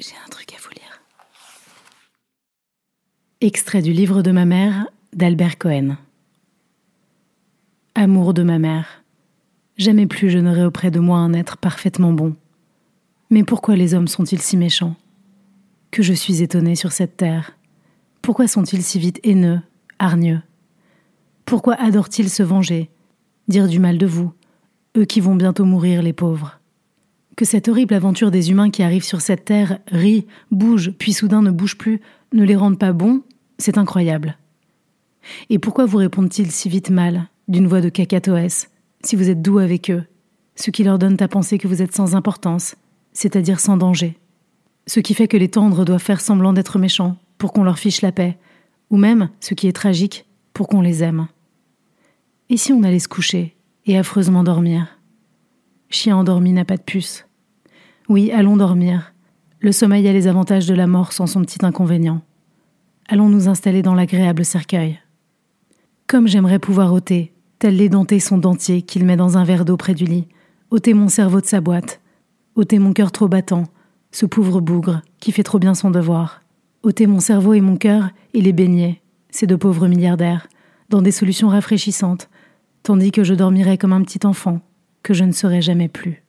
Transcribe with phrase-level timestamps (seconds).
[0.00, 1.02] J'ai un truc à vous lire.
[3.40, 5.96] Extrait du livre de ma mère d'Albert Cohen.
[7.94, 9.04] Amour de ma mère.
[9.76, 12.34] Jamais plus je n'aurai auprès de moi un être parfaitement bon.
[13.30, 14.96] Mais pourquoi les hommes sont-ils si méchants?
[15.92, 17.56] Que je suis étonnée sur cette terre.
[18.20, 19.60] Pourquoi sont-ils si vite haineux,
[20.00, 20.42] hargneux?
[21.44, 22.90] Pourquoi adorent-ils se venger,
[23.46, 24.32] dire du mal de vous,
[24.96, 26.58] eux qui vont bientôt mourir, les pauvres?
[27.36, 31.42] Que cette horrible aventure des humains qui arrivent sur cette terre rit, bouge, puis soudain
[31.42, 32.00] ne bouge plus,
[32.32, 33.22] ne les rende pas bons,
[33.58, 34.36] c'est incroyable.
[35.50, 38.70] Et pourquoi vous répondent-ils si vite mal, d'une voix de cacatoès,
[39.02, 40.04] si vous êtes doux avec eux,
[40.56, 42.76] ce qui leur donne à penser que vous êtes sans importance,
[43.12, 44.18] c'est-à-dire sans danger?
[44.86, 48.02] Ce qui fait que les tendres doivent faire semblant d'être méchants, pour qu'on leur fiche
[48.02, 48.38] la paix,
[48.90, 51.26] ou même, ce qui est tragique, pour qu'on les aime.
[52.50, 53.56] Et si on allait se coucher,
[53.86, 54.93] et affreusement dormir?
[55.94, 57.24] Chien endormi n'a pas de puce.
[58.08, 59.14] Oui, allons dormir.
[59.60, 62.20] Le sommeil a les avantages de la mort sans son petit inconvénient.
[63.08, 64.98] Allons nous installer dans l'agréable cercueil.
[66.08, 69.94] Comme j'aimerais pouvoir ôter, tel l'édenté son dentier qu'il met dans un verre d'eau près
[69.94, 70.26] du lit,
[70.72, 72.00] ôter mon cerveau de sa boîte,
[72.56, 73.62] ôter mon cœur trop battant,
[74.10, 76.40] ce pauvre bougre qui fait trop bien son devoir,
[76.82, 79.00] ôter mon cerveau et mon cœur et les baigner,
[79.30, 80.48] ces deux pauvres milliardaires,
[80.88, 82.28] dans des solutions rafraîchissantes,
[82.82, 84.60] tandis que je dormirais comme un petit enfant,
[85.04, 86.23] que je ne serai jamais plus.